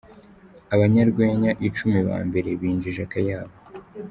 [0.75, 3.55] Abanyarwenya icumi ba mbere binjije akayabo:.